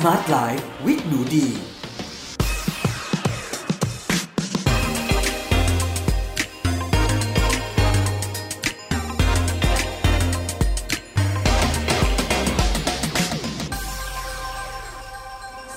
[0.00, 1.46] Smart Life with หนูดี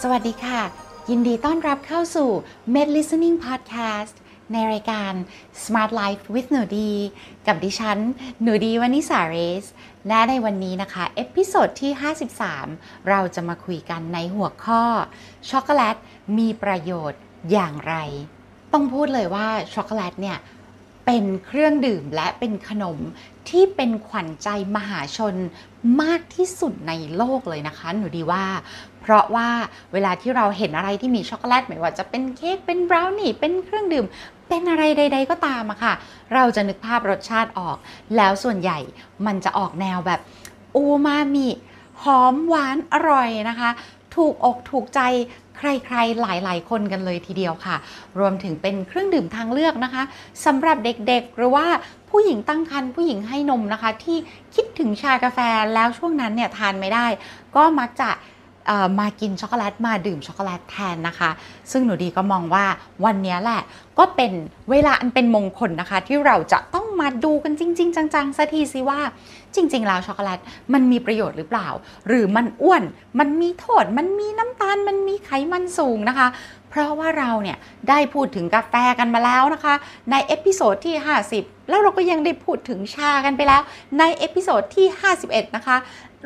[0.01, 0.61] สวัสดีค่ะ
[1.09, 2.29] ยินดีต้อนรับเข้าสู่
[2.73, 4.15] Med Listening Podcast
[4.53, 5.13] ในรายการ
[5.63, 6.91] Smart Life with หนูดี
[7.47, 7.99] กับดิฉัน
[8.41, 9.65] หนูดีวันนิสาเรส
[10.07, 11.91] และในวันนี้นะคะ episode ที่
[12.49, 14.83] 53 เราจะมาคุยกันในหัวข้อ
[15.49, 15.97] ช็อกโกแลต
[16.37, 17.95] มีประโยชน์อย่างไร
[18.73, 20.37] ต้องพูดเลยว่าช็อกโกแลตเนี่ย
[21.05, 22.97] เป็นเครื่องดื่มและเป็นขนม
[23.49, 25.35] ที่เป็นขวัญใจมหาชน
[26.01, 28.45] มากที่สุดในโลกเลยนะคะ หนูดีว่า
[29.01, 29.49] เพราะว่า
[29.93, 34.05] เวลาที่เราเห็นอะไรที่มีช็อกโกแลตไม่ว่าจะเป็นเค้กเป็นบราวนี่เป็นเครื่องดื่ม
[34.51, 35.93] เป็นอะไรใด ๆ ก็ตามอะค่ะ
[36.33, 37.77] เราจะนึกภาพรสชาติออก
[38.17, 38.79] แล้วส่วนใหญ่
[39.25, 40.19] มันจะออกแนวแบบ
[40.75, 41.49] อูมามิ
[42.03, 43.69] หอมหวานอร่อยนะคะ
[44.15, 44.99] ถูกอกถูกใจ
[45.57, 47.75] ใครๆ หลายๆ คนกันเลยทีเดียวค่ะ
[48.19, 50.03] รวมถึงเป็นเครื่องดื่มทางเลือกนะคะ
[50.45, 51.67] สำหรับเด็กๆ หรือว่า
[52.09, 54.17] ผู้หญิงตั้งครรภ์ผู้หญิงให้นมนะคะ ที่
[54.55, 55.39] คิดถึงชากาแฟ
[55.73, 57.07] แล้วช่วงนั้นเนี่ยทานไม่ได้
[57.55, 58.09] ก็มักจะ
[58.99, 61.29] มากินช็อกโกแลตมาดื่มช็อกโกแลตแทนนะคะ
[61.71, 62.65] ซึ่งหนูดีก็มองว่า
[63.05, 63.61] วันนี้แหละ
[63.99, 64.31] ก็เป็น
[64.71, 68.99] เวลาอันเป็นมงคลนะคะ ที่เราจะต้องมาดูกันจริง ๆ จังๆสักทีสิว่า
[69.55, 70.39] จริง ๆ แล้วช็อกโกแลต
[70.73, 71.67] มันมีประโยชน์หรือเปล่า
[72.07, 72.83] หรือมันอ้วน
[73.19, 76.27] มันมีโทษ มันมีน้ำตาล มันมีไขมันสูงนะคะ
[76.69, 77.57] เพราะว่าเราเนี่ย
[77.89, 79.73] ได้พูดถึงกาแฟกันมาแล้วนะคะ
[80.11, 80.95] ใน episode ที่
[81.33, 83.61] 50 แล้วเราก็ยังได้พูดถึงชากันไปแล้ว
[83.99, 84.87] ใน episode ที่
[85.21, 85.77] 51 นะคะ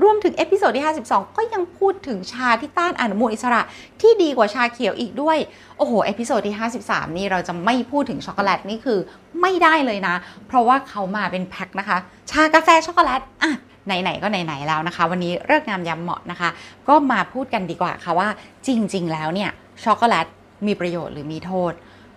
[0.03, 3.61] รวมถึง episode ที่ 52 ก็ยังพูดถึงชาที่ต้านอนุมูลอิสระ
[4.01, 5.38] ที่ดีกว่าชาเขียวอีกด้วย
[5.77, 8.99] โอ้โห episode ที่ 53 นี่เราจะไม่พูดถึงช็อกโกแลตนี่คือ
[9.41, 10.16] ไม่ได้เลยนะ
[10.47, 11.97] เพราะว่าเขามาเป็นแพ็คนะคะ
[12.31, 13.51] ชากาแฟช็อกโกแลตอะ
[13.88, 16.49] ไหนๆก็ไหนๆแล้วนะคะ วันนี้ฤกษ์งามยามเหมาะนะคะ
[16.88, 18.29] ก็มาพูดกันดีกว่าค่ะว่า
[18.67, 19.49] จริง ๆ แล้วเนี่ย
[19.83, 20.25] ช็อกโกแลต
[20.67, 21.73] มีประโยชน์หรือมีโทษ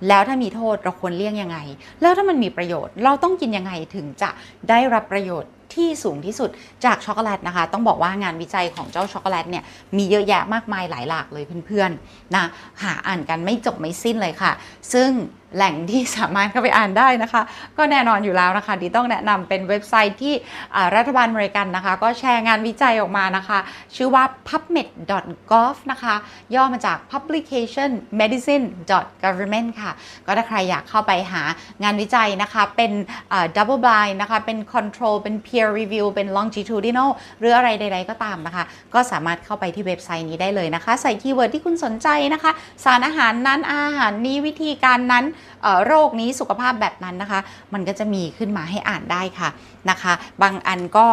[0.09, 1.59] แล้วถ้ามีโทษเราควรเลี่ยงยังไง
[2.01, 4.31] แล้วถ้ามันมีประโยชน์เราต้องกินยังไงถึงจะ
[4.69, 6.51] ได้รับประโยชน์ ที่สูงที่สุด
[6.85, 9.65] จากช็อกโกแลตนะคะ ต้องบอกว่างานวิจัยของเจ้าช็อกโกแลตเนี่ย
[9.97, 12.45] มีเยอะแยะมากมายหลายหลากเลยเพื่อนๆนะ
[12.83, 14.53] หาอ่านกันไม่จบไม่สิ้นเลยค่ะ
[14.93, 15.11] ซึ่ง
[15.57, 17.43] แหล่งที่สามารถเข้าไปอ่านได้นะคะ
[17.79, 20.35] ก็แน่นอนอยู่แล้วนะคะ ดีต้องแนะนำเป็นเว็บไซต์ที่
[20.97, 23.59] รัฐบาลอเมริกันนะคะ ก็แชร์งานวิจัยออกมานะคะ
[23.97, 26.15] ชื่อว่า pubmed.gov นะคะ
[26.55, 28.67] ย่อมาจาก publication medicine
[29.25, 29.93] government ค่ะ
[30.27, 31.43] ก็ถ้าใครอยากเข้าไปหา
[31.83, 32.93] งานวิจัยนะคะ เป็น
[33.57, 41.13] double blind นะคะ เป็น control เป็น peer review เป็น longitudinal หรืออะไรใด ๆ ก็ตามนะคะ ก็สามารถเข้าไปที่เว็บไซต์นี้ได้เลยนะคะ ใส่
[41.23, 42.51] keyword ที่คุณสนใจนะคะ
[42.85, 45.25] สารอาหารนั้นอาหารนี้วิธีการนั้น
[45.87, 47.41] โรคนี้สุขภาพแบบนั้นนะคะ
[47.75, 49.49] มันก็จะมีขึ้นมาให้อ่านได้ค่ะ
[49.91, 50.13] นะคะ
[50.43, 51.07] บางอันก็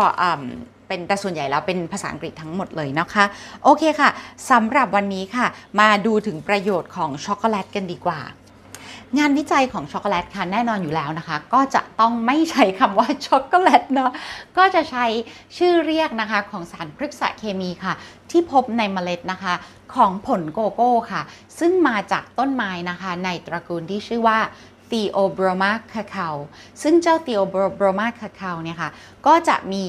[0.88, 3.26] เป็นแต่ส่วนใหญ่แล้วเป็นภาษาอังกฤษทั้งหมดเลยนะคะ
[3.64, 4.10] โอเคค่ะ
[4.52, 5.48] สำหรับวันนี้ค่ะ
[5.80, 8.20] มาดูถึงประโยชน์ของช็อกโกแลตกันดีกว่า
[9.18, 14.12] งานวิจัยของช็อกโกแลตค่ะแน่นอนอยู่แล้วนะคะ ก็จะต้องไม่ใช้คำว่าช็อกโกแลตเนาะ
[14.58, 15.06] ก็จะใช้
[15.58, 17.94] ชื่อเรียกนะคะของสารพฤกษเคมีค่ะ
[18.32, 19.54] ที่พบในเมล็ดนะคะ
[19.96, 21.22] ของผลโกโก้ค่ะ
[21.60, 24.40] ซึ่งมาจากต้นไม้นะคะในตระกูลที่ชื่อว่า
[24.92, 26.36] Theobroma cacao
[26.82, 28.90] ซึ่งเจ้า Theobroma cacao เนี่ยค่ะ
[29.28, 29.84] ก็จะมี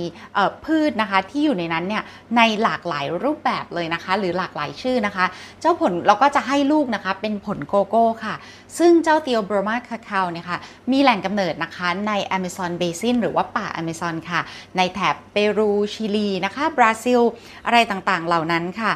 [0.64, 2.02] พืชนะคะที่อยู่ในนั้นเนี่ย
[2.36, 5.26] ในหลากหลายรูปแบบเลยนะคะ หรือหลากหลายชื่อนะคะ
[5.60, 8.34] เจ้าผลเราก็จะให้ลูกนะคะเป็นผลโกโก้ค่ะ
[8.78, 10.58] ซึ่งเจ้า Theobroma cacao เนี่ยค่ะ
[10.92, 14.40] มีแหล่งกำเนิดนะคะใน Amazon Basin หรือว่าป่า Amazon ค่ะ
[14.76, 17.20] ในแถบเปรูชิลีนะคะบราซิล
[17.66, 18.92] อะไรต่างๆเหล่านั้นค่ะ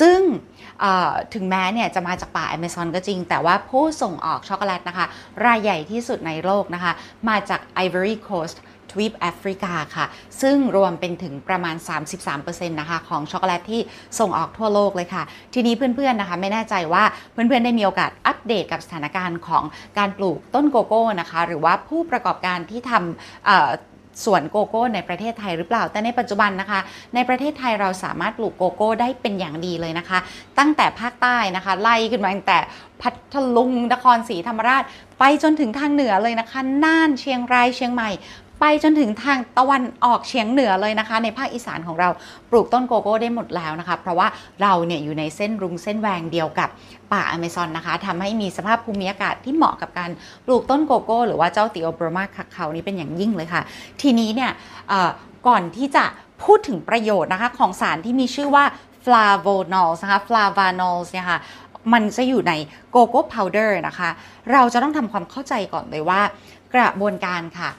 [0.00, 0.20] ซึ่ง
[1.34, 5.06] ถึงแม้เนี่ยจะมาจากป่า Amazon ก็จริง แต่ว่าผู้ส่งออกช็อกโกแลตนะคะ
[5.46, 6.92] รายใหญ่ที่สุดในโลกนะคะ
[7.28, 8.58] มาจาก Ivory Coast
[8.90, 10.06] ทวีปแอฟริกาค่ะ
[10.42, 11.76] ซึ่งรวมเป็นถึงประมาณ
[12.26, 13.80] 33%นะคะของช็อกโกแลตที่
[14.18, 15.22] ส่งออกทั่วโลกเลยค่ะ
[15.54, 19.64] ทีนี้เพื่อนๆนะคะ ไม่แน่ใจว่าเพื่อนๆได้มีโอกาสอัปเดตกับสถานการณ์ของ
[19.98, 23.93] การปลูกต้นโกโก้นะคะ หรือว่าผู้ประกอบการที่ทำ
[24.24, 26.80] สวนโกโก้ในประเทศไทยหรือเปล่า แต่ในปัจจุบันนะคะ
[27.14, 30.18] ในประเทศไทยเราสามารถปลูกโกโก้ได้เป็นอย่างดีเลยนะคะ
[30.58, 32.58] ตั้งแต่ภาคใต้นะคะ ไล่ขึ้นมาตั้งแต่
[33.00, 34.82] พัทลุงนครศรีธรรมราช
[35.18, 38.10] ไปจนถึงทางเหนือเลยนะคะ น่านเชียงรายเชียงใหม่
[38.66, 42.08] ไปจนถึงทางตะวันออกเฉียงเหนือเลยนะคะ ในภาคอีสานของเรา
[42.50, 44.28] ปลูกต้นโกโก้ได้หมดแล้วนะคะ เพราะว่า
[44.62, 46.68] เราเนี่ยอยู่ในเส้นรุ้งเส้นแวงเดียวกับ
[47.12, 50.10] ป่าอเมซอนนะคะทำให้มีสภาพภูมิอากาศที่เหมาะกับการ
[50.46, 53.62] ปลูกต้นโกโก้ หรือว่าเจ้า Theobroma cacao นี้เป็นอย่างยิ่งเลยค่ะ
[54.02, 54.50] ทีนี้เนี่ย
[55.48, 56.04] ก่อนที่จะ
[56.44, 58.64] พูดถึงประโยชน์นะคะของสารที่มีชื่อว่า
[59.04, 61.38] flavonols นะคะ flavonols เนี่ยค่ะ
[61.92, 62.52] มันจะอยู่ใน
[62.90, 64.10] โกโก้ powder นะคะ
[64.52, 66.20] เราจะต้องทำความเข้าใจก่อนเลยว่า
[66.74, 67.70] กระบวนการค่ะ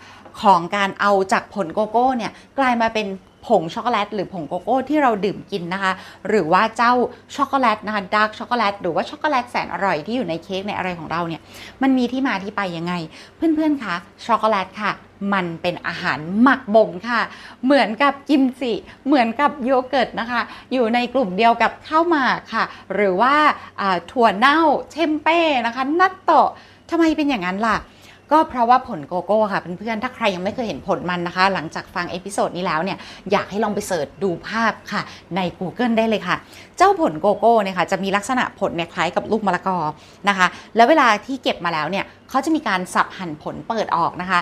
[0.42, 3.08] ของการเอาจากผลโกโก้เนี่ยกลายมาเป็น
[3.48, 5.92] ผงช็อกโกแลตหรือผงโกโก้ที่เราดื่มกินนะคะ
[6.28, 6.94] หรือว่าเจ้า
[7.36, 11.42] ช็อกโกแลตนะคะดาร์กช็อกโกแลตหรือว่าช็อกโกแลตแสนอร่อยที่อยู่ในเค้กในอะไรของเราเนี่ย
[11.82, 12.94] มันมีที่มาที่ไปยังไง
[13.36, 13.96] เพื่อนๆคะ
[14.26, 14.92] ช็อกโกแลตค่ะ
[15.34, 17.22] มันเป็นอาหารหมักบ่มค่ะ
[17.64, 18.74] เหมือนกับกิมจิ
[19.06, 20.42] เหมือนกับโยเกิร์ตนะคะ
[20.74, 23.36] อยู่ในกลุ่มเดียวกับข้าวหมากค่ะ หรือว่า
[24.12, 24.60] ถั่วเน่า
[24.92, 26.50] เทมเป้นะคะ นัตโตะ
[26.90, 27.78] ทำไมเป็นอย่างนั้นล่ะ
[28.32, 32.98] ก็เพราะว่าผลโกโก้ค่ะเพื่อนๆถ้าใครยังไม่เคยเห็นผลมันนะคะ หลังจากฟัง episode นี้แล้วเนี่ย
[33.32, 35.02] อยากให้ลองไป search ดูภาพค่ะ
[35.36, 36.36] ใน Google ได้เลยค่ะ
[36.78, 39.78] เจ้าผลโกโก้เนี่ยค่ะจะมีลักษณะผลเนี่ยคล้ายกับลูกมะละกอ
[40.30, 44.40] นะคะ แล้วเวลาที่เก็บมาแล้วเนี่ยเขาจะมีการสับหั่นผลเปิดออกนะคะ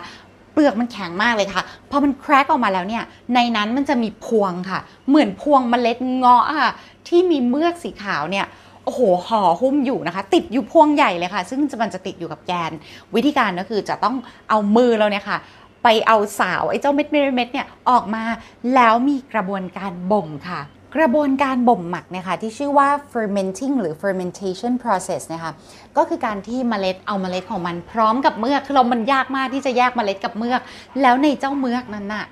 [0.54, 3.04] เปลือกมันแข็งมากเลยค่ะ พอมัน crack ออกมาแล้วเนี่ย
[3.36, 4.80] ในนั้นมันจะมีพวงค่ะ
[5.10, 6.72] เหมือนพวงเมล็ดเงาะค่ะ
[7.08, 8.46] ที่มีเมือกสีขาวเนี่ย
[8.86, 12.72] โอ้โหห่อหุ้มอยู่นะคะ ติดอยู่พวงใหญ่เลยค่ะ ซึ่งมันจะติดอยู่กับแกน
[13.16, 14.16] วิธีการก็คือจะต้อง
[14.50, 15.38] เอามือเราเนี่ยค่ะ
[15.84, 18.24] ไปเอาสาวไอ้เจ้าเม็ดเม็ดเม็ดเนี่ยออกมา
[18.76, 20.62] แล้วมีกระบวนการบ่มค่ะ
[20.96, 25.52] กระบวนการบ่มหมักเนี่ยค่ะที่ชื่อว่า fermenting หรือ fermentation process นะคะ
[25.98, 30.62] ก็คือการที่เมล็ดเอาเมล็ดของมันพร้อมกับเมือกคือเรามันยากมากที่จะแยกเมล็ดกับเมือก
[31.02, 32.26] แล้วในเจ้าเมือกนั้นน่ะ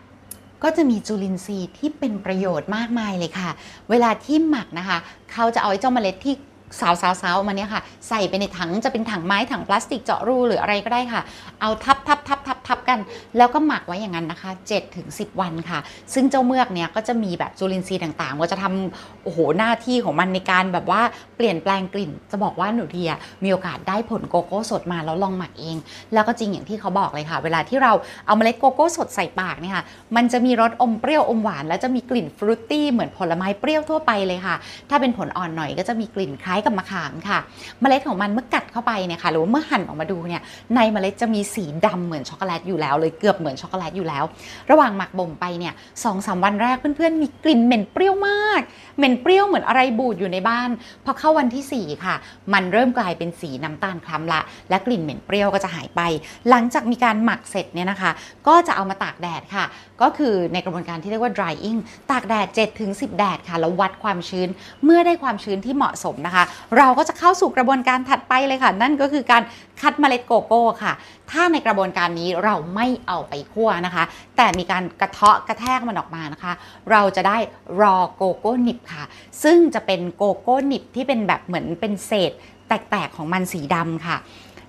[0.63, 3.49] ก็จะมีจุลินทรีย์ที่เป็นประโยชน์มากมายเลยค่ะ
[3.89, 4.97] เวลาที่หมักนะคะ
[5.31, 6.35] เขาจะเอาไอ้เจ้าเมล็ดที่
[6.81, 11.21] สาวๆๆมาเนี่ยค่ะ ใส่ไปในถังจะเป็นถังไม้ถังพลาสติกเจาะรูหรืออะไรก็ได้ค่ะ
[11.61, 12.99] เอาทับทับทับทับ ทับกัน
[13.37, 15.79] แล้วก็หมักไว้อย่างนั้นนะคะ7ถึง10 วันค่ะ
[16.13, 21.01] ซึ่งเจ้าเมือกเนี่ยก็จะมีแบบจุลินทรีย์ต่างๆ ว่าจะทำโอ้โหหน้าที่ของมันในการแบบว่า
[21.37, 23.11] เปลี่ยนแปลงกลิ่น จะบอกว่าหนูเทีย
[23.43, 25.77] มีโอกาสได้ผลโกโก้สดมาแล้วลองหมักเอง
[26.13, 27.93] แล้วก็จริงอย่างที่เขาบอกเลยค่ะ เวลาที่เรา
[28.25, 29.83] เอาเมล็ดโกโก้สดใส่ปากเนี่ยค่ะ
[30.15, 34.55] มันจะมีรสอมเปรี้ยวอมหวาน แล้วจะมีกลิ่น fruity เหมือนผลไม้เปรี้ยวทั่วไปเลยค่ะ
[34.89, 37.39] ถ้าเป็นผลอ่อนหน่อยก็จะมีกลิ่นคล้ายกับมะขามค่ะ
[37.81, 40.41] เมล็ดของมันเมื่อกัดเข้าไปเนี่ยค่ะหรือว่าเมื่อหั่นออกมาดูเนี่ย
[40.75, 44.23] ในเมล็ดจะมีสีดำเหมือนช็อกโกแลตอยู่แล้วเลยเกือบเหมือนช็อกโกแลตอยู่แล้ว
[44.71, 48.61] ระหว่างหมักบ่มไปเนี่ยสองสามวันแรกเพื่อนๆมีกลิ่นเหม็นเปรี้ยวมาก
[48.97, 50.69] เหม็นเปรี้ยวเหมือนอะไรบูดอยู่ในบ้าน
[51.05, 52.15] พอเข้าวันที่ 4 ค่ะ
[52.53, 56.01] มันเริ่มกลายเป็นสีน้ำตาลคล้ำละ และกลิ่นเหม็นเปรี้ยวก็จะหายไป
[56.49, 58.11] หลังจากมีการหมักเสร็จเนี่ยนะคะ
[58.47, 59.65] ก็จะเอามาตากแดดค่ะ
[60.01, 61.79] ก็คือในกระบวนการที่เรียกว่า drying
[62.11, 62.47] ตากแดด
[62.83, 64.49] 7-10 แดดค่ะ แล้ววัดความชื้น
[64.85, 66.43] เมื่อได้ความชื้นที่เหมาะสมนะคะ
[66.77, 69.43] เราก็จะเข้าสู่กระบวนการถัดไปเลยค่ะ นั่นก็คือการ
[69.81, 70.93] คัดเมล็ดโกโก้ค่ะ
[71.31, 74.03] ถ้าในกระบวนการนี้เราไม่เอาไปคั่วนะคะ
[74.37, 76.53] แต่มีการกระเทาะกระแทกมันออกมานะคะ
[76.91, 77.37] เราจะได้
[77.81, 79.03] raw โกโก้ nib ค่ะ
[79.43, 82.31] ซึ่งจะเป็นโกโก้ nib ที่เป็นแบบเหมือนเป็นเศษ
[82.67, 84.17] แตกๆของมันสีดำค่ะ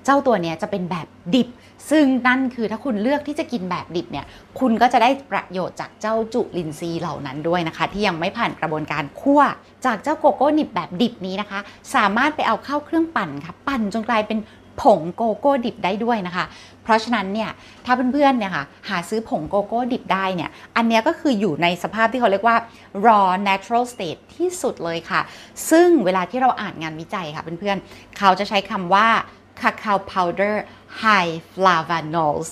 [0.04, 1.48] เจ้าตัวเนี้ยจะเป็นแบบดิบ
[1.90, 4.26] ซึ่งนั่นคือถ้าคุณเลือกที่จะกินแบบดิบเนี่ย
[4.58, 9.42] คุณก็จะได้ประโยชน์จากเจ้าจุลินทรีย์เหล่านั้นด้วยนะคะ ที่ยังไม่ผ่านกระบวนการคั่ว
[9.86, 11.60] จากเจ้าโกโก้ดิบแบบดิบนี้นะคะ
[11.94, 14.38] สามารถไปเอาเข้าเครื่องปั่นค่ะปั่นจนกลายเป็น
[14.82, 16.44] ผงโกโก้ดิบได้ด้วยนะคะ
[16.82, 17.50] เพราะฉะนั้นเนี่ย
[17.84, 22.56] ถ้าเพื่อนๆเนี่ยค่ะหาซื้อผงโกโก้ดิบได้เนี่ยอันนี้ก็คืออยู่ในสภาพที่เขาเรียกว่า
[23.06, 25.20] raw natural state ที่สุดเลยค่ะ
[25.70, 29.08] ซึ่งเวลาที่เราอ่านงานวิจัยค่ะเพื่อนๆเขาจะใช้คำว่า
[29.60, 30.54] cacao powder
[31.02, 32.48] high flavanols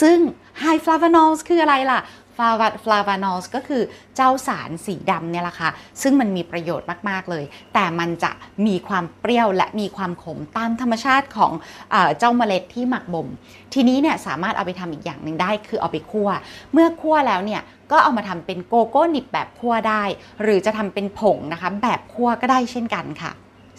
[0.00, 0.18] ซึ่ง
[0.62, 2.00] high flavanols คืออะไรล่ะ
[2.36, 3.82] flava- flavanols ก็คือ
[4.16, 5.70] เจ้าสารสีดำเนี่ยแหละค่ะ
[6.02, 7.44] ซึ่งมันมีประโยชน์มาก ๆ เลย
[7.74, 8.30] แต่มันจะ
[8.66, 11.52] มีความเปรี้ยวและมีความขมตามธรรมชาติของ
[11.90, 13.28] เออเจ้าเมล็ดที่หมักบ่ม
[13.74, 16.28] ทีนี้เนี่ยสามารถเอาไปทำอีกอย่างหนึ่งได้คือเอาไปคั่ว
[16.72, 20.02] เมื่อคั่วแล้วเนี่ยก็เอามาทำเป็นโกโก้ nib แบบคั่วได้
[20.42, 23.32] หรือจะทำเป็นผงนะคะแบบคั่วก็ได้เช่นกันค่ะ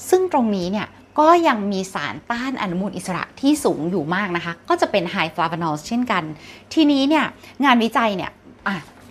[0.10, 0.88] ซึ่งตรงนี้เนี่ย
[1.20, 6.24] ก็ยังมีสารต้านอนุมูลอิสระที่สูงอยู่มากนะคะ ก็จะเป็นไฮฟลา v านอลเช่นกัน
[6.74, 7.25] ทีนี้เนี่ย
[7.65, 8.32] งานวิจัยเนี่ย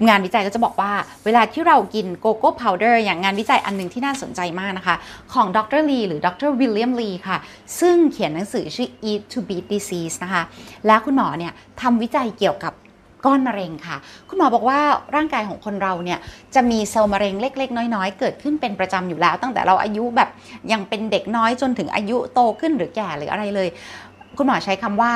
[0.09, 0.92] งานวิจัยก็จะบอกว่า
[1.25, 4.97] เวลาที่เรากินโกโก้ powder อย่างงานวิจัยอันหนึ่งที่น่าสนใจมากนะคะ
[5.32, 7.37] ของดรลีหรือดรวิลเลียมลีค่ะ
[7.80, 10.42] ซึ่งเขียนหนังสือชื่อ Eat to Beat Disease นะคะ
[10.87, 12.73] และคุณหมอเนี่ยทำวิจัยเกี่ยวกับ
[13.26, 13.97] ก้อนมะเร็งค่ะ
[14.29, 14.81] คุณหมอบอกว่า
[15.17, 16.19] ร่างกายของคนเราเนี่ย
[16.55, 20.29] จะมีเซลล์มะเร็งเล็ก ๆ น้อย ๆ เกิดขึ้นเป็นประจำอยู่แล้ว ตั้งแต่เราอายุแบบ
[20.73, 23.69] ยังเป็นเด็กน้อยจนถึงอายุโตขึ้นหรือแก่หรืออะไรเลย
[24.37, 25.12] คุณหมอใช้คำว่า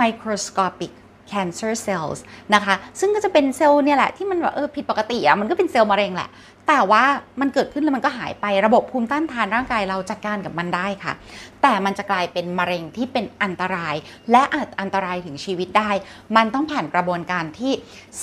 [0.00, 0.92] microscopic
[1.30, 2.18] cancer cells
[2.54, 6.28] นะคะ ซึ่งก็จะเป็นเซลล์เนี่ยแหละที่มันแบบเออผิดปกติอะมันก็เป็นเซลล์มะเร็งแหละ
[6.68, 7.04] แต่ว่า
[7.40, 11.12] มันเกิดขึ้นแล้วมันก็หายไประบบภูมิต้านทานร่างกายเราจัดการกับมันได้ค่ะ
[11.62, 13.94] แต่มันจะกลายเป็นมะเร็งที่เป็นอันตราย
[14.30, 15.90] และอาจอันตรายถึงชีวิตได้
[16.36, 17.72] มันต้องผ่านกระบวนการที่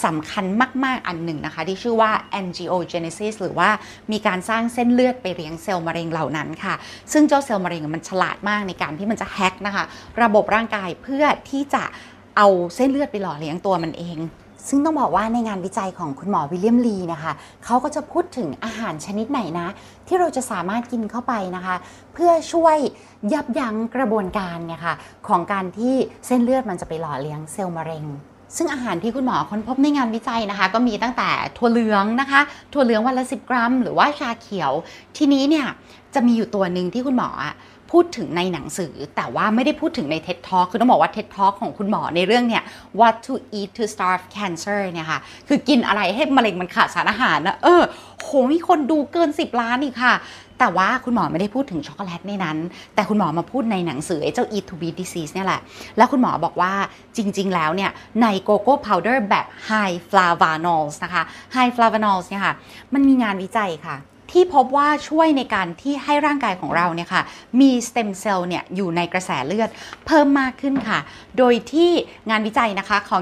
[0.03, 0.45] สำคัญ
[0.85, 3.69] มาก ๆ อันหนึ่งนะคะ ที่ชื่อว่า angiogenesis หรือว่า
[4.11, 6.75] มีการสร้างเส้นเลือดไปเลี้ยงเซลล์มะเร็งเหล่านั้นค่ะ
[7.11, 9.83] ซึ่งเจ้าเซลล์มะเร็งมันฉลาดมากในการที่มันจะแฮกนะคะ
[10.21, 11.83] ระบบร่างกายเพื่อที่จะ
[12.37, 14.17] เอาเส้นเลือดไปหล่อเลี้ยงตัวมันเอง
[14.67, 17.31] ซึ่งต้องบอกว่าในงานวิจัยของคุณหมอวิลเลียมลีนะคะ
[17.65, 19.67] เขาก็จะพูดถึงอาหารชนิดไหนนะ
[20.07, 21.75] ที่เราจะสามารถกินเข้าไปนะคะ
[22.13, 22.77] เพื่อช่วย
[23.33, 24.95] ยับยั้งกระบวนการเนี่ยค่ะ
[25.27, 25.93] ของการที่
[26.27, 28.05] เส้นเลือดมันจะไปหล่อเลี้ยงเซลล์มะเร็ง
[28.57, 32.41] ซึ่งอาหารที่คุณหมอค้นพบในงานวิจัยนะคะ ก็มีตั้งแต่ถั่วเหลืองนะคะ
[32.73, 34.71] ถั่วเหลืองวันละ 10 กรัม หรือว่าชาเขียว
[35.17, 35.65] ทีนี้เนี่ย
[36.13, 37.53] จะมีอยู่ตัวหนึ่งที่คุณหมออะ
[37.91, 42.63] พูดถึงในหนังสือ แต่ว่าไม่ได้พูดถึงใน TED Talk คือต้องบอกว่า TED Talk ของคุณหมอในเรื่องเนี่ย
[42.99, 47.81] What to eat to starve cancer เนี่ยค่ะ คือกินอะไรให้มะเร็งมันขาดสารอาหารนะเออ
[48.21, 50.13] โหมีคนดูเกิน 10 ล้านอีกค่ะ
[50.59, 52.57] แต่ว่าคุณหมอไม่ได้พูดถึงช็อกโกแลตในนั้น
[52.95, 55.61] แต่คุณหมอมาพูดในหนังสือไอ้เจ้า Eat to Beat Disease เนี่ยแหละ
[55.97, 56.73] แล้วคุณหมอบอกว่า
[57.17, 61.23] จริง ๆ แล้วเนี่ยในโกโก้ powder แบบ High Flavanols นะคะ
[61.55, 62.53] High Flavanols เนี่ยค่ะ
[62.93, 63.95] มันมีงานวิจัยค่ะ
[64.31, 67.23] ที่พบว่าช่วยในการที่ให้ร่างกายของเราเนี่ยค่ะ
[67.59, 69.69] มีสเต็มเซลล์เนี่ยอยู่ในกระแสเลือด
[70.07, 70.99] เพิ่มมากขึ้นค่ะ
[71.37, 71.91] โดยที่
[72.29, 73.21] งานวิจัยนะคะของ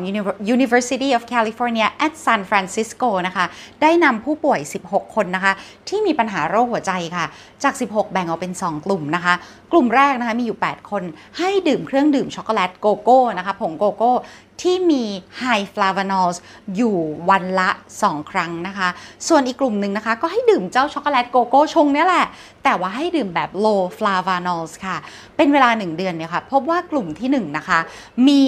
[0.56, 3.46] University of California at San Francisco นะคะ
[3.82, 5.54] ได้นำผู้ป่วย 16 คนนะคะ
[5.88, 7.26] ที่มีปัญหาโรคหัวใจค่ะ
[7.64, 9.34] จาก 16 แบ่งออกเป็น 2 กลุ่มนะคะ
[9.72, 11.04] กลุ่มแรกนะคะมีอยู่ 8 คน
[11.38, 14.14] ให้ดื่มเครื่องดื่มช็อกโกแลตโกโก้นะคะผงโกโก้
[14.62, 15.04] ที่มี
[15.42, 16.38] High Flavanols
[16.76, 16.98] อยู่
[17.30, 17.70] วันละ
[18.04, 18.90] 2 ครั้งนะคะ
[19.28, 22.26] ส่วนอีกกลุ่มหนึ่งนะคะ ก็ให้ดื่มเจ้าช็อกโกแลตโกโก้ชงนี่แหละ
[22.64, 24.98] แต่ว่าให้ดื่มแบบ low flavanols ค่ะ
[25.36, 27.80] เป็นเวลา 1 เดือนเนี่ยค่ะพบว่ากลุ่มที่ 1 นะคะ
[28.28, 28.42] มี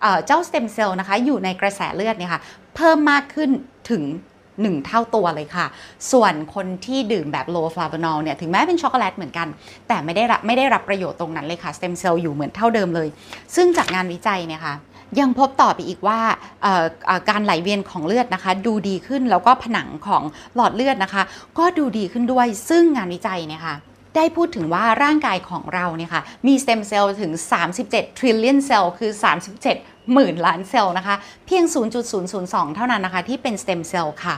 [0.00, 2.40] เอ่อเจ้าสเต็มเซลล์นะคะอยู่ในกระแสเลือดเนี่ยค่ะ
[2.76, 3.50] เพิ่มมากขึ้น
[3.90, 4.02] ถึง
[4.64, 5.66] 1 เท่าตัวเลยค่ะ
[6.12, 9.48] ส่วนคนที่ดื่มแบบ low flavanol เนี่ยถึงแม้เป็นช็อกโกแลตเหมือนกัน
[9.88, 13.08] แต่ไม่ได้รับไม่ได้รับประโยชน์ตรงนั้นเลยค่ะสเต็มเซลล์อยู่เหมือนเท่าเดิมเลย
[13.54, 14.74] ซึ่งจากงานวิจัยเนี่ยค่ะ
[15.20, 16.20] ยังพบต่อไปอีกว่า
[17.30, 20.22] การไหลเวียนของเลือดนะคะ ดูดีขึ้นแล้วก็ผนังของ
[20.54, 21.22] หลอดเลือดนะคะ
[21.58, 23.74] ก็ดูดีขึ้นด้วยซึ่งงานวิจัยเนี่ยค่ะ
[24.16, 27.32] ได้พูดถึงว่าร่างกายของเราเนี่ยค่ะมีสเต็มเซลล์ถึง
[27.76, 29.10] 37 trillion เซลล์คือ
[29.56, 31.64] 37 หมื่นล้านเซลล์นะคะ เพียง
[32.20, 34.36] 0.002 เท่านั้นนะคะ ที่เป็นสเต็มเซลล์ค่ะ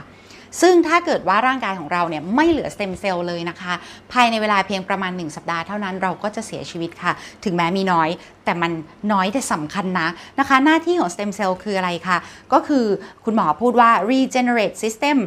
[0.61, 3.73] ซึ่งถ้าเกิดว่าร่างกายของเราเนี่ยไม่เหลือสเต็มเซลล์เลยนะคะ
[4.11, 7.11] ภายในเวลาเพียงประมาณ 1 สัปดาห์เท่านั้นเราก็จะเสียชีวิตค่ะ
[7.43, 8.09] ถึงแม้มีน้อย
[8.45, 8.71] แต่มัน
[9.13, 10.07] น้อยแต่สำคัญนะ
[10.39, 12.17] นะคะ หน้าที่ของสเต็มเซลล์คืออะไรคะ
[12.53, 12.85] ก็คือ
[13.25, 15.17] คุณหมอพูดว่า regenerate system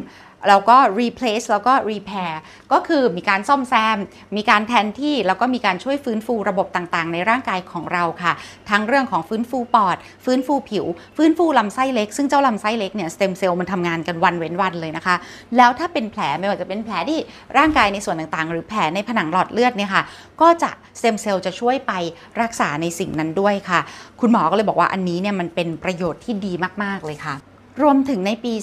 [0.49, 2.33] แล้วก็ replace แล้วก็ repair
[2.71, 3.97] ก็คือมีการซ่อมแซม
[4.35, 8.33] มีการแทนที่ แล้วก็มีการช่วยฟื้นฟูระบบต่างๆ ในร่างกายของเราค่ะ
[8.69, 10.85] ทั้งเรื่องของฟื้นฟูปอด ฟื้นฟูผิว
[11.17, 15.15] ฟื้นฟูลำไส้เล็ก ซึ่งเจ้าลำไส้เล็กเนี่ยสเต็มเซลล์มันทำงานกันวันเว้นวันเลยนะคะ
[15.57, 17.19] แล้วถ้าเป็นแผลไม่ว่าจะเป็นแผลที่
[17.57, 20.03] ร่างกายในส่วนต่างๆ หรือแผลในผนังหลอดเลือดเนี่ยค่ะ
[20.41, 21.93] ก็จะสเต็มเซลล์จะช่วยไป
[22.41, 23.79] รักษาในสิ่งนั้นด้วยค่ะ
[24.19, 28.53] คุณหมอก็เลยบอกว่าอันนี้เนี่ยมันเป็นประโยชน์ที่ดีมากๆเลยค่ะ รวมถึงในปี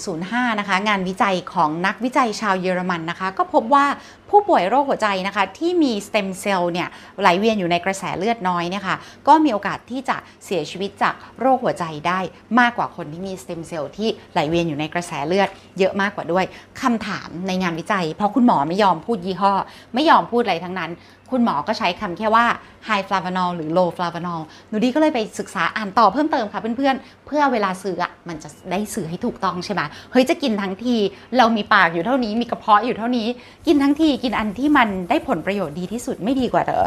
[0.00, 3.86] 2005 นะคะ งานวิจัยของนักวิจัยชาวเยอรมันนะคะ ก็พบว่า
[4.30, 6.88] ผู้ป่วยโรคหัวใจนะคะ ที่มีสเต็มเซลล์เนี่ย
[7.20, 8.96] ไหลเวียนอยู่ในกระแสเลือดน้อยเนี่ยค่ะ
[9.28, 12.20] ก็มีโอกาสที่จะเสียชีวิตจากโรคหัวใจได้
[12.60, 15.48] มากกว่าคนที่มีสเต็มเซลล์ที่ไหลเวียนอยู่ในกระแสเลือด
[15.78, 16.44] เยอะมากกว่าด้วย
[16.82, 19.52] คำถามในงานวิจัย เพราะคุณหมอไม่ยอมพูดยี่ห้อ
[19.94, 20.90] ไม่ยอมพูดอะไรทั้งนั้น
[21.30, 22.44] คุณหมอก็ใช้คำแค่ว่า
[22.88, 29.82] high flavanol หรือ low flavanol หนูดีก็เลยไปศึกษาอ่านต่อเพิ่มเติมค่ะเพื่อนๆ เพื่อเวลาซื้ออะมันจะได้ซื้อให้ถูกต้องใช่ไหม
[30.12, 30.96] เฮ้ยจะกินทั้งที
[31.38, 33.26] เรามีปากอยู่เท่านี้มีกระเพาะอยู่เท่านี้
[33.66, 36.86] กินทั้งทีกินอันที่มันได้ผลประโยชน์ดีที่สุดไม่ดีกว่าเหรอ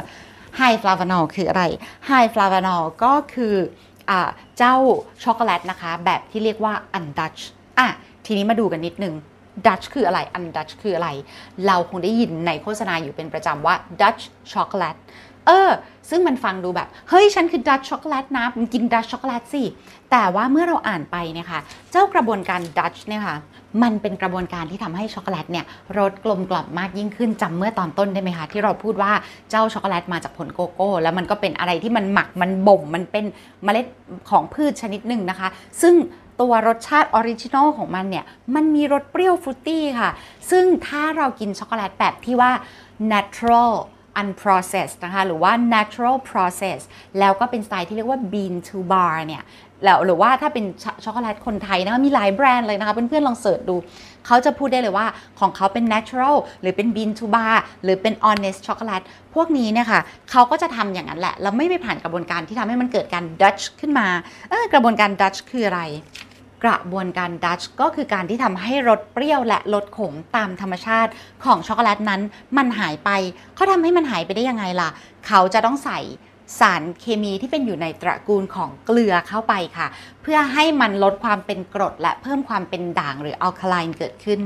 [0.60, 1.64] high flavanol คืออะไร
[2.10, 3.56] high flavanol ก็คือ
[4.58, 4.76] เจ้า
[5.24, 7.42] ช็อกโกแลตนะคะ แบบที่เรียกว่า undutch
[7.80, 7.88] อะ
[8.26, 9.14] ทีนี้มาดูกันนิดนึง
[9.66, 11.10] Dutch คืออะไร undutch คืออะไร
[11.68, 15.00] เราคงได้ยินในโฆษณาอยู่เป็นประจำว่า Dutch chocolate
[15.48, 15.70] เออ
[16.10, 19.64] ซึ่งมันฟังดูแบบ เฮ้ย ฉันคือ Dutch chocolate นะมันกิน Dutch chocolate สิ
[20.12, 21.60] แต่ว่าเมื่อเราอ่านไปเนี่ยค่ะ
[21.92, 23.36] เจ้ากระบวนการ Dutch เนี่ยค่ะ
[23.84, 25.66] มันเป็นกระบวนการที่ทำให้ช็อกโกแลตเนี่ย
[25.98, 29.12] รสกลมกล่อมมากยิ่งขึ้นจำเมื่อตอนต้นได้ไหมคะ ที่เราพูดว่า
[29.50, 33.26] เจ้าช็อกโกแลตมาจากผลโกโก้ แล้วมันก็เป็นอะไรที่มันหมักมันบ่มมันเป็น
[33.64, 33.86] เมล็ด
[34.30, 35.48] ของพืชชนิดหนึ่งนะคะ
[35.82, 35.94] ซึ่ง
[36.42, 38.25] ตัวรสชาติ original ของมันเนี่ย
[38.56, 40.12] มันมีรสเปรี้ยว fruity ค่ะ
[40.52, 42.52] ซึ่งถ้าเรากินช็อกโกแลตแบบที่ว่า
[43.13, 43.72] natural
[44.22, 46.80] unprocessed นะคะ หรือว่า natural process
[47.20, 49.44] แล้วก็เป็นสไตล์ที่เรียกว่า bean to bar เนี่ย
[49.84, 53.75] แล้วหรือว่าถ้าเป็นช็อกโกแลตคนไทยนะคะมีหลายแบรนด์เลยนะคะ เพื่อนๆลอง search ดู
[54.25, 55.08] เขาจะพูดได้เลยว่า
[55.39, 60.01] ของเขาเป็น natural หรือเป็น bean to bar หรือเป็น honest chocolate พวกนี้เนี่ยค่ะ
[60.32, 64.08] เขาก็จะทำอย่างนั้นแหละ แล้วไม่ไปผ่านกระบวนการที่ทำให้มันเกิดการ Dutch ขึ้นมา
[64.50, 65.82] เออกระบวนการ Dutch คืออะไร
[66.63, 71.12] กระบวนการดัชก็คือการที่ทำให้รสเปรี้ยวและรสขมตามธรรมชาติ
[71.46, 72.22] ของช็อกโกแลตนั้น
[72.58, 73.10] มันหายไป
[73.56, 74.89] เขาทำให้มันหายไปได้ยังไงล่ะ
[75.27, 76.00] เขาจะต้องใส่
[76.60, 79.88] สารเคมีที่เป็นอยู่ในตระกูลของเกลือเข้าไปค่ะ
[80.22, 84.42] เพื่อให้มันลดความเป็นกรด และเพิ่มความเป็นด่างหรือ alkaline เกิดขึ้น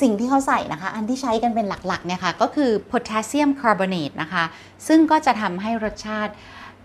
[0.00, 4.44] สิ่งที่เขาใส่นะคะ อันที่ใช้กันเป็นหลักๆเนี่ยค่ะก็คือโพแทสเซียมคาร์บอเนตนะคะ
[4.88, 6.32] ซึ่งก็จะทำให้รสชาติ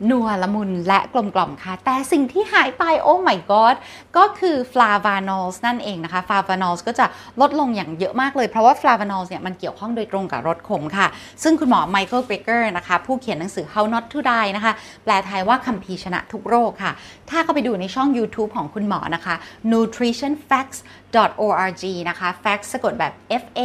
[0.09, 3.75] นัวละมุนและกลมกล่อมค่ะ แต่สิ่งที่หายไปโอ้ my god
[4.17, 7.05] ก็คือ flavanols นั่นเองนะคะ flavanols ก็จะ
[7.41, 11.07] ลดลงอย่างเยอะมากเลย เพราะว่า flavanols เนี่ยมันเกี่ยวข้องโดยตรงกับรสขมค่ะ
[11.43, 14.73] ซึ่งคุณหมอไมเคิลเกรเกอร์นะคะผู้เขียนหนังสือ How Not to Die นะคะ
[15.03, 16.91] แปลไทยว่าคัมภีร์ชนะทุกโรคค่ะ
[17.29, 19.35] ถ้าเข้าไปดูในช่อง YouTube ของคุณหมอนะคะ
[19.71, 23.61] nutritionfacts.org นะคะ facts สะกดแบบ F A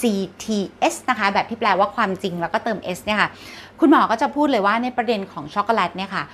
[0.00, 0.02] C
[0.42, 0.44] T
[0.92, 3.30] S นะคะ แบบที่แปลว่าความจริงแล้วก็เติม S เนี่ยค่ะ
[3.84, 6.24] คุณหมอก็จะพูดเลยว่าในประเด็นของช็อกโกแลตเนี่ยค่ะ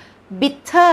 [0.41, 0.93] bitter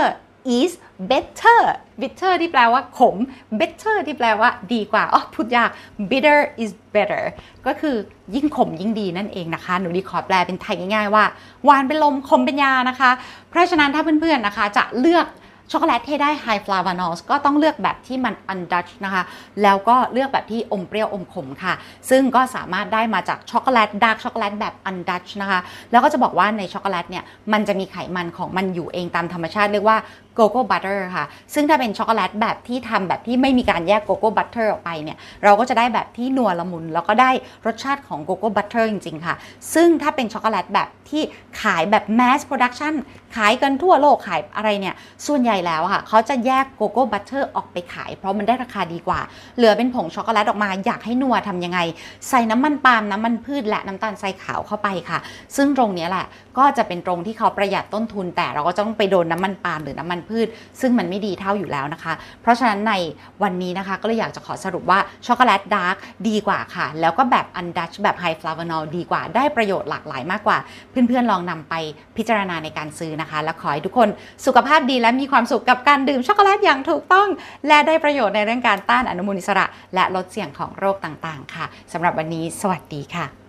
[0.58, 0.70] is
[1.10, 1.60] better
[2.00, 3.16] bitter ที่แปลว่าขม
[3.60, 5.70] better ที่แปลว่าดีกว่าอ๋อพูดยาก
[6.10, 7.24] bitter is better
[7.66, 7.96] ก็คือ
[8.34, 11.24] ยิ่งขมยิ่งดีนั่นเองนะคะ หนูดีขอแปลเป็นไทยง่ายๆว่า
[11.64, 13.10] หวานเป็นลมขมเป็นยานะคะ
[13.50, 15.26] เพราะฉะนั้นถ้าเพื่อนๆนะคะจะเลือก
[15.70, 19.22] ช็อกโกแลตที่ได้ high flavanol ก็ต้องเลือกแบบที่มัน undutched นะคะ
[19.62, 21.74] แล้วก็เลือกแบบที่อมเปรี้ยวอมขมค่ะ
[22.10, 29.98] ซึ่งก็สามารถได้มาจากช็อกโกแลตดาร์กช็อกโกแลตแบบ undutched นะคะ แล้วก็จะบอกว่าในช็อกโกแลตเนี่ยมันจะมีไขมันของมันอยู่เองตามธรรมชาติเรียกว่า
[30.36, 37.30] cocoa butter ค่ะ ซึ่งถ้าเป็นช็อกโกแลตแบบที่ทำแบบที่ไม่มีการแยก cocoa butter ออกไปเนี่ย เราก็จะได้แบบที่นัวละมุน แล้วก็ได้
[37.66, 39.34] รสชาติของ cocoa butter จริง ๆ ค่ะ
[39.74, 41.22] ซึ่งถ้าเป็นช็อกโกแลตแบบที่
[41.62, 42.94] ขายแบบ mass production
[43.36, 44.94] ขายกันทั่วโลกขายอะไรเนี่ย
[45.26, 49.20] ส่วนใหญ่แล้วค่ะ เขาจะแยก cocoa butter ออกไปขาย เพราะมันได้ราคาดีกว่า
[49.56, 51.78] เหลือเป็นผงช็อกโกแลตออกมาอยากให้นัวทำยังไง
[52.28, 55.18] ใส่น้ำมันปาล์มน้ำมันพืชและน้ำตาลทรายขาวเข้าไปค่ะ
[55.56, 56.26] ซึ่งตรงนี้แหละ
[56.58, 60.46] ก็จะเป็นตรงที่เขาประหยัดต้นทุน แต่เราก็จะต้องไปโดนน้ำมันปาล์มหรือน้ำมันพืช
[60.80, 62.94] ซึ่งมันไม่ดีเท่าอยู่แล้วนะคะ เพราะฉะนั้นใน
[63.42, 65.96] วันนี้นะคะก็เลยอยากจะขอสรุปว่าช็อกโกแลตดาร์ก
[66.28, 70.58] ดีกว่าค่ะ แล้วก็แบบ undutched แบบ high flavanol ดีกว่า ได้ประโยชน์หลากหลายมากกว่า
[70.90, 71.74] เพื่อนๆลองนำไป
[72.16, 74.08] พิจารณาในการซื้อนะคะ และขอให้ทุกคน
[74.46, 77.28] สุขภาพดีและมีความสุขกับการดื่มช็อกโกแลตอย่างถูกต้อง
[77.68, 83.45] และได้ประโยชน์ในเรื่องการต้านอนุมูลอิสระ และลดเสี่ยงของโรคต่างๆ ค่ะสำหรับวันนี้ สวัสดีค่ะ